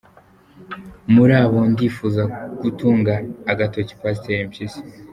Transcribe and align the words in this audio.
Muri 1.13 1.33
abo 1.43 1.59
ndifuza 1.71 2.21
gutunga 2.61 3.13
agatoki 3.51 3.93
Pastor 4.01 4.39
Mpyisi. 4.47 4.81